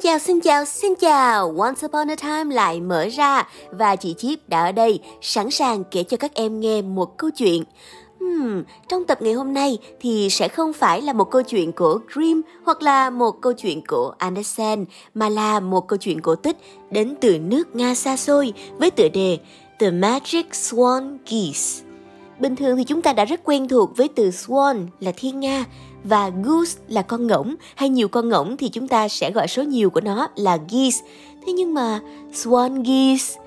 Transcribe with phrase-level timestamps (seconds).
[0.00, 1.54] Xin chào, xin chào, xin chào!
[1.58, 5.84] Once Upon a Time lại mở ra và chị Chip đã ở đây sẵn sàng
[5.84, 7.64] kể cho các em nghe một câu chuyện.
[8.20, 11.98] Hmm, trong tập ngày hôm nay thì sẽ không phải là một câu chuyện của
[12.14, 16.56] Grimm hoặc là một câu chuyện của Andersen mà là một câu chuyện cổ tích
[16.90, 19.38] đến từ nước Nga xa xôi với tựa đề
[19.78, 21.84] The Magic Swan Geese.
[22.40, 25.64] Bình thường thì chúng ta đã rất quen thuộc với từ swan là thiên nga
[26.04, 29.62] và goose là con ngỗng hay nhiều con ngỗng thì chúng ta sẽ gọi số
[29.62, 31.04] nhiều của nó là geese.
[31.46, 32.00] Thế nhưng mà
[32.32, 33.40] swan geese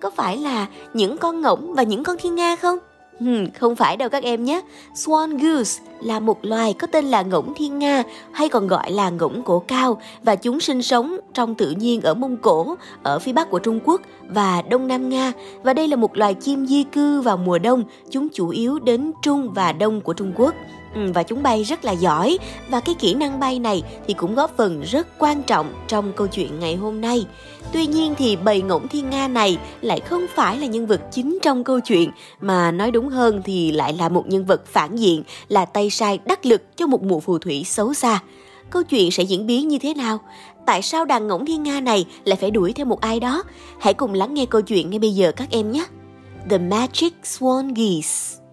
[0.00, 2.78] có phải là những con ngỗng và những con thiên nga không?
[3.20, 4.60] Hmm, không phải đâu các em nhé.
[4.94, 9.10] Swan goose là một loài có tên là ngỗng thiên nga hay còn gọi là
[9.10, 13.32] ngỗng cổ cao và chúng sinh sống trong tự nhiên ở Mông Cổ, ở phía
[13.32, 16.84] bắc của Trung Quốc và Đông Nam Nga và đây là một loài chim di
[16.84, 20.54] cư vào mùa đông, chúng chủ yếu đến Trung và Đông của Trung Quốc.
[20.94, 24.34] Ừ, và chúng bay rất là giỏi và cái kỹ năng bay này thì cũng
[24.34, 27.26] góp phần rất quan trọng trong câu chuyện ngày hôm nay.
[27.72, 31.38] Tuy nhiên thì bầy ngỗng thiên nga này lại không phải là nhân vật chính
[31.42, 35.22] trong câu chuyện, mà nói đúng hơn thì lại là một nhân vật phản diện,
[35.48, 38.20] là tay sai đắc lực cho một mụ phù thủy xấu xa.
[38.70, 40.18] Câu chuyện sẽ diễn biến như thế nào?
[40.66, 43.42] Tại sao đàn ngỗng thiên nga này lại phải đuổi theo một ai đó?
[43.80, 45.84] Hãy cùng lắng nghe câu chuyện ngay bây giờ các em nhé.
[46.50, 48.43] The Magic Swan Geese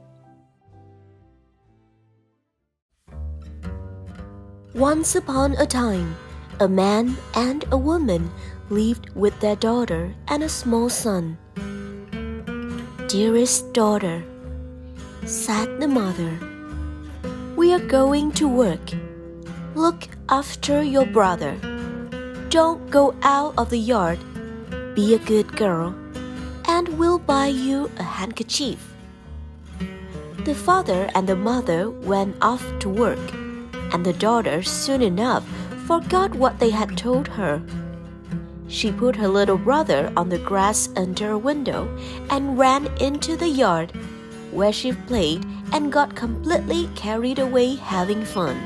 [4.73, 6.15] Once upon a time,
[6.61, 8.31] a man and a woman
[8.69, 11.37] lived with their daughter and a small son.
[13.09, 14.23] Dearest daughter,
[15.25, 16.39] said the mother,
[17.57, 18.95] we are going to work.
[19.75, 21.57] Look after your brother.
[22.47, 24.19] Don't go out of the yard.
[24.95, 25.93] Be a good girl,
[26.69, 28.93] and we'll buy you a handkerchief.
[30.45, 33.40] The father and the mother went off to work
[33.91, 35.45] and the daughter soon enough
[35.85, 37.61] forgot what they had told her.
[38.67, 41.87] She put her little brother on the grass under a window
[42.29, 43.91] and ran into the yard,
[44.51, 48.57] where she played and got completely carried away having fun.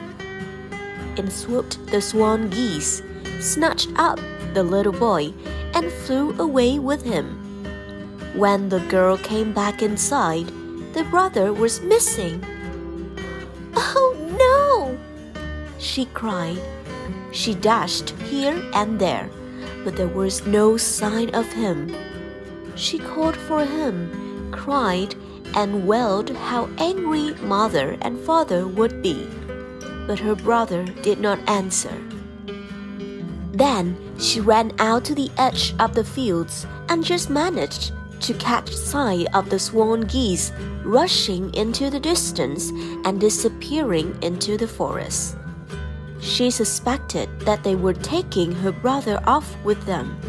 [1.18, 3.02] In swooped the swan geese,
[3.40, 4.20] snatched up
[4.56, 5.34] the little boy,
[5.74, 7.36] and flew away with him.
[8.34, 10.48] When the girl came back inside,
[10.94, 12.44] the brother was missing.
[15.96, 16.60] She cried.
[17.32, 19.30] She dashed here and there,
[19.86, 21.96] but there was no sign of him.
[22.76, 25.16] She called for him, cried,
[25.56, 29.26] and wailed how angry mother and father would be.
[30.06, 31.98] But her brother did not answer.
[33.54, 38.70] Then she ran out to the edge of the fields and just managed to catch
[38.70, 40.52] sight of the swan geese
[40.84, 42.70] rushing into the distance
[43.06, 45.38] and disappearing into the forest.
[46.26, 50.20] She suspected that they were taking her brother off with them.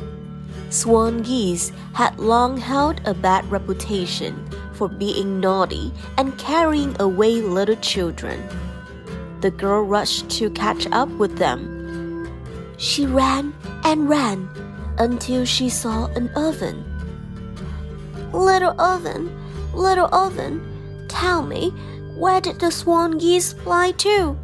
[0.69, 7.77] Swan geese had long held a bad reputation for being naughty and carrying away little
[7.77, 8.47] children.
[9.41, 12.29] The girl rushed to catch up with them.
[12.77, 14.51] She ran and ran
[14.99, 16.85] until she saw an oven.
[18.35, 19.35] Little oven,
[19.73, 20.61] little oven,
[21.09, 21.71] tell me,
[22.19, 24.37] where did the swan geese fly to?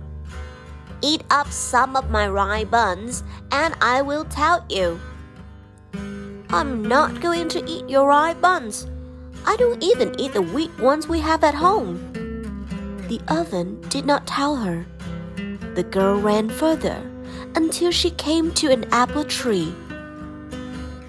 [1.03, 5.01] Eat up some of my rye buns, and I will tell you.
[6.51, 8.87] I'm not going to eat your rye buns.
[9.45, 11.99] I don't even eat the wheat ones we have at home.
[13.09, 14.87] The oven did not tell her.
[15.75, 17.03] The girl ran further
[17.57, 19.75] until she came to an apple tree.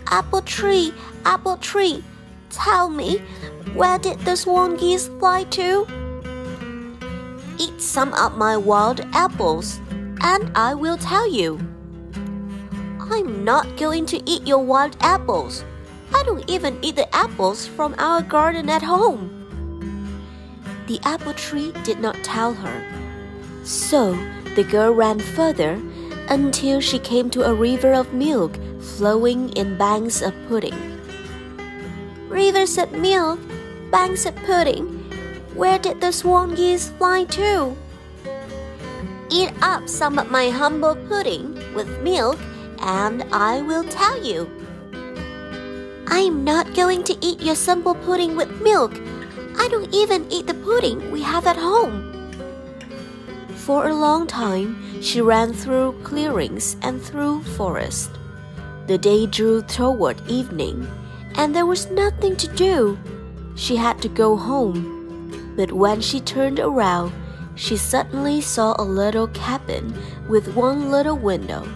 [0.08, 0.94] Apple tree,
[1.26, 2.04] apple tree,
[2.50, 3.20] tell me,
[3.74, 5.86] where did the swan geese fly to?
[7.60, 9.80] Eat some of my wild apples,
[10.24, 11.60] and I will tell you.
[13.12, 15.64] I'm not going to eat your wild apples.
[16.16, 19.30] I don't even eat the apples from our garden at home.
[20.88, 22.84] The apple tree did not tell her.
[23.64, 24.18] So
[24.56, 25.80] the girl ran further
[26.30, 30.76] until she came to a river of milk flowing in banks of pudding.
[32.30, 33.40] Rivers of milk,
[33.92, 34.88] banks of pudding.
[35.54, 37.76] Where did the swan geese fly to?
[39.34, 42.38] Eat up some of my humble pudding with milk,
[42.78, 44.48] and I will tell you.
[46.06, 48.94] I am not going to eat your simple pudding with milk.
[49.58, 52.14] I don't even eat the pudding we have at home.
[53.56, 58.12] For a long time, she ran through clearings and through forest.
[58.86, 60.88] The day drew toward evening,
[61.34, 63.00] and there was nothing to do.
[63.56, 65.56] She had to go home.
[65.58, 67.14] But when she turned around,
[67.56, 69.94] she suddenly saw a little cabin
[70.28, 71.68] with one little window.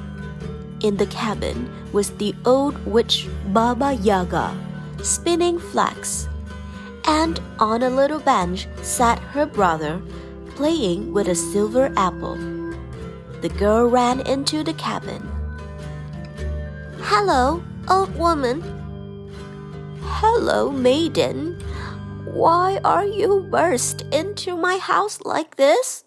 [0.82, 4.56] In the cabin was the old witch Baba Yaga,
[5.02, 6.28] spinning flax.
[7.06, 10.02] And on a little bench sat her brother,
[10.56, 12.36] playing with a silver apple.
[13.42, 15.22] The girl ran into the cabin.
[17.02, 18.62] Hello, old woman.
[20.02, 21.57] Hello, maiden.
[22.38, 26.04] Why are you burst into my house like this?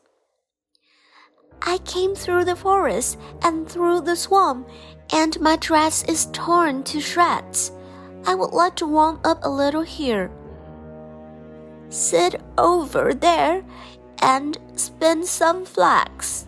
[1.60, 4.68] I came through the forest and through the swamp,
[5.12, 7.72] and my dress is torn to shreds.
[8.24, 10.30] I would like to warm up a little here.
[11.88, 13.64] Sit over there
[14.22, 16.46] and spin some flax.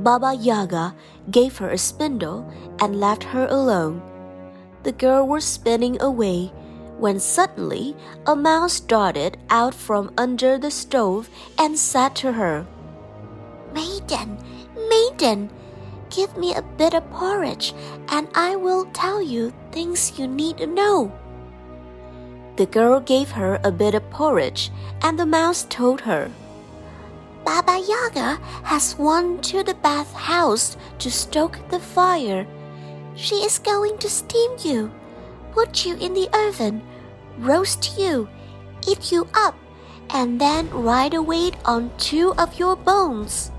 [0.00, 0.96] Baba Yaga
[1.30, 2.50] gave her a spindle
[2.80, 4.02] and left her alone.
[4.82, 6.50] The girl was spinning away
[7.02, 7.96] when suddenly
[8.26, 11.28] a mouse darted out from under the stove
[11.58, 12.64] and said to her,
[13.74, 14.38] Maiden,
[14.88, 15.50] maiden,
[16.10, 17.74] give me a bit of porridge
[18.08, 21.10] and I will tell you things you need to know.
[22.54, 24.70] The girl gave her a bit of porridge,
[25.00, 26.30] and the mouse told her,
[27.44, 32.46] Baba Yaga has gone to the bath house to stoke the fire.
[33.16, 34.92] She is going to steam you,
[35.52, 36.82] put you in the oven,
[37.38, 38.28] roast you,
[38.86, 39.56] eat you up,
[40.10, 43.50] and then ride a weight on two of your bones.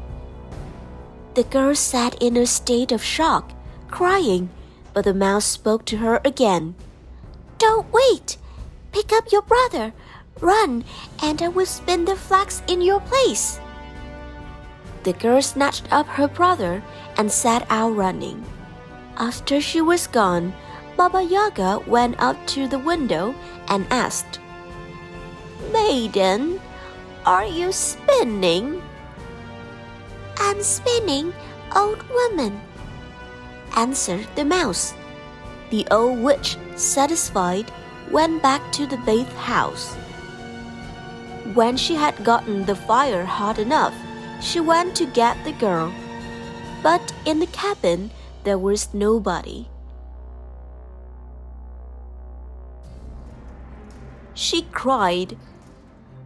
[1.34, 3.52] The girl sat in a state of shock,
[3.90, 4.50] crying,
[4.94, 6.76] but the mouse spoke to her again.
[7.58, 8.38] Don't wait!
[8.92, 9.94] Pick up your brother!
[10.40, 10.84] Run,
[11.22, 13.60] and I will spin the flax in your place.
[15.04, 16.84] The girl snatched up her brother
[17.18, 18.44] and set out running.
[19.18, 20.54] After she was gone,
[20.96, 23.34] Baba Yaga went up to the window
[23.68, 24.40] and asked,
[25.72, 26.62] Maiden,
[27.26, 28.82] are you spinning?
[30.38, 31.34] I'm spinning,
[31.76, 32.62] old woman,
[33.76, 34.94] answered the mouse.
[35.72, 37.72] The old witch, satisfied,
[38.12, 39.96] went back to the bath house.
[41.56, 43.96] When she had gotten the fire hot enough,
[44.42, 45.92] she went to get the girl.
[46.84, 48.12] But in the cabin
[48.44, 49.68] there was nobody.
[54.44, 55.38] She cried,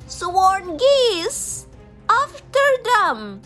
[0.08, 1.68] Swan geese!
[2.10, 3.44] After them!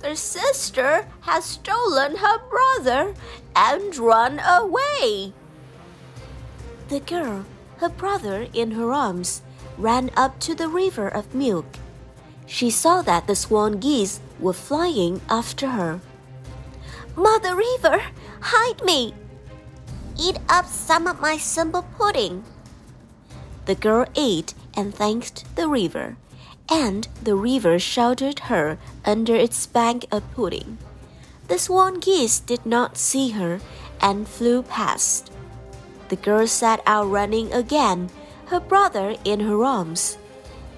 [0.00, 3.14] Their sister has stolen her brother
[3.56, 5.32] and run away.
[6.88, 7.46] The girl,
[7.78, 9.40] her brother in her arms,
[9.78, 11.78] ran up to the river of milk.
[12.44, 16.02] She saw that the swan geese were flying after her.
[17.16, 18.02] Mother River,
[18.52, 19.14] hide me!
[20.20, 22.44] Eat up some of my simple pudding.
[23.66, 26.16] The girl ate and thanked the river,
[26.70, 30.78] and the river sheltered her under its bank of pudding.
[31.48, 33.60] The swan geese did not see her
[34.00, 35.32] and flew past.
[36.08, 38.10] The girl set out running again,
[38.46, 40.18] her brother in her arms.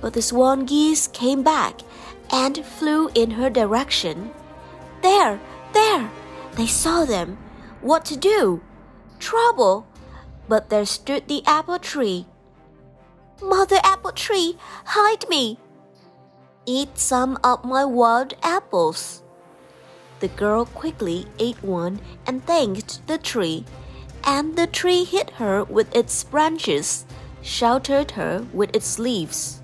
[0.00, 1.80] But the swan geese came back
[2.30, 4.30] and flew in her direction.
[5.02, 5.40] There,
[5.72, 6.10] there!
[6.56, 7.38] They saw them.
[7.80, 8.60] What to do?
[9.18, 9.86] Trouble!
[10.48, 12.26] But there stood the apple tree.
[13.42, 15.58] Mother apple tree, hide me!
[16.64, 19.22] Eat some of my wild apples.
[20.20, 23.64] The girl quickly ate one and thanked the tree,
[24.24, 27.04] and the tree hid her with its branches,
[27.42, 29.60] sheltered her with its leaves.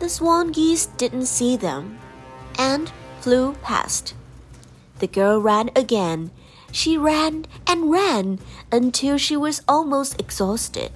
[0.00, 1.98] The swan geese didn't see them
[2.58, 4.14] and flew past.
[4.98, 6.32] The girl ran again.
[6.72, 8.40] She ran and ran
[8.72, 10.90] until she was almost exhausted.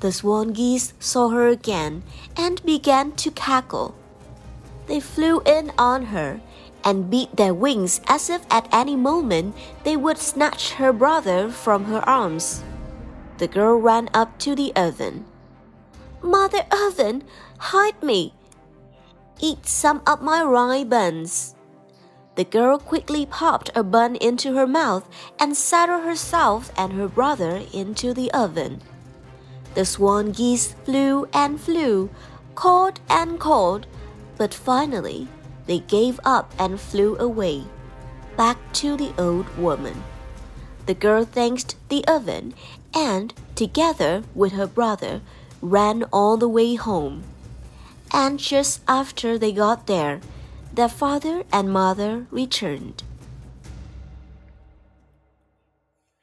[0.00, 2.02] The swan geese saw her again
[2.36, 3.94] and began to cackle.
[4.86, 6.40] They flew in on her
[6.84, 11.84] and beat their wings as if at any moment they would snatch her brother from
[11.86, 12.62] her arms.
[13.38, 15.24] The girl ran up to the oven.
[16.22, 17.22] Mother Oven,
[17.58, 18.34] hide me!
[19.40, 21.54] Eat some of my rye buns.
[22.34, 27.62] The girl quickly popped a bun into her mouth and settled herself and her brother
[27.72, 28.80] into the oven.
[29.78, 32.10] The swan geese flew and flew,
[32.56, 33.86] called and called,
[34.36, 35.28] but finally
[35.68, 37.62] they gave up and flew away,
[38.36, 40.02] back to the old woman.
[40.86, 42.54] The girl thanked the oven
[42.92, 45.20] and, together with her brother,
[45.62, 47.22] ran all the way home.
[48.12, 50.20] And just after they got there,
[50.74, 53.04] their father and mother returned.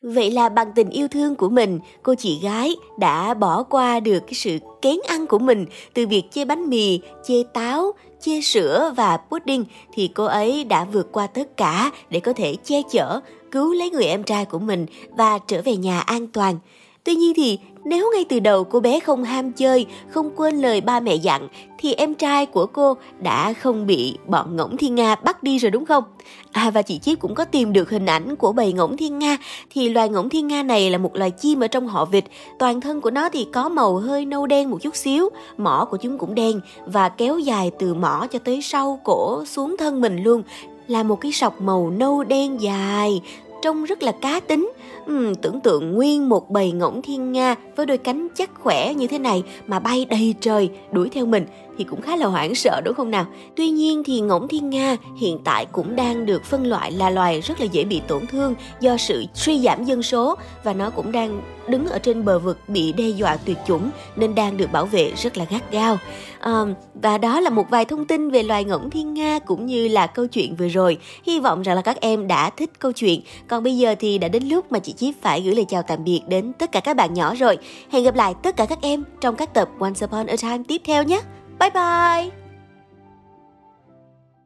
[0.06, 4.20] Vậy là bằng tình yêu thương của mình, cô chị gái đã bỏ qua được
[4.20, 8.94] cái sự kén ăn của mình từ việc chê bánh mì, chê táo, chê sữa
[8.98, 13.20] và pudding thì cô ấy đã vượt qua tất cả để có thể che chở,
[13.52, 14.86] cứu lấy người em trai của mình
[15.18, 16.60] và trở về nhà an toàn.
[17.06, 20.82] Tuy nhiên thì nếu ngay từ đầu cô bé không ham chơi, không quên lời
[20.82, 21.48] ba mẹ dặn
[21.78, 25.72] thì em trai của cô đã không bị bọn ngỗng thiên nga bắt đi rồi
[25.72, 26.04] đúng không?
[26.52, 29.38] À và chị Chip cũng có tìm được hình ảnh của bầy ngỗng thiên nga
[29.70, 32.26] thì loài ngỗng thiên nga này là một loài chim ở trong họ vịt.
[32.60, 35.98] Toàn thân của nó thì có màu hơi nâu đen một chút xíu, mỏ của
[35.98, 40.24] chúng cũng đen và kéo dài từ mỏ cho tới sau cổ xuống thân mình
[40.24, 40.44] luôn
[40.88, 43.22] là một cái sọc màu nâu đen dài
[43.66, 44.72] trông rất là cá tính.
[45.12, 49.08] Uhm, tưởng tượng nguyên một bầy ngỗng thiên nga với đôi cánh chắc khỏe như
[49.08, 51.46] thế này mà bay đầy trời đuổi theo mình
[51.78, 53.26] thì cũng khá là hoảng sợ đúng không nào?
[53.56, 57.42] Tuy nhiên thì ngỗng thiên nga hiện tại cũng đang được phân loại là loài
[57.42, 61.12] rất là dễ bị tổn thương do sự suy giảm dân số và nó cũng
[61.12, 64.86] đang đứng ở trên bờ vực bị đe dọa tuyệt chủng nên đang được bảo
[64.86, 65.98] vệ rất là gắt gao.
[66.40, 66.52] À,
[66.94, 70.08] và đó là một vài thông tin về loài ngỗng thiên nga cũng như là
[70.08, 70.98] câu chuyện vừa rồi.
[71.24, 73.22] Hy vọng rằng là các em đã thích câu chuyện.
[73.48, 76.04] Còn bây giờ thì đã đến lúc mà chị Chip phải gửi lời chào tạm
[76.04, 77.58] biệt đến tất cả các bạn nhỏ rồi.
[77.90, 80.82] Hẹn gặp lại tất cả các em trong các tập Once Upon a Time tiếp
[80.86, 81.22] theo nhé!
[81.66, 82.32] Bye bye.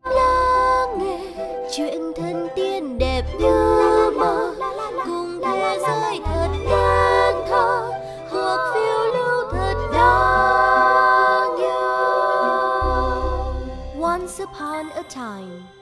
[0.04, 1.20] Lắng nghe
[1.76, 4.56] chuyện thân tiên đẹp như mơ.
[5.06, 7.92] Cùng thế giới thật đáng thơ.
[8.32, 12.02] Hoặc phiêu lưu thật đáng nhớ.
[14.02, 15.79] Once upon a time.